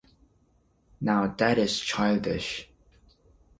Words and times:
Now, 0.99 1.27
that 1.27 1.59
is 1.59 1.79
childish. 1.79 2.67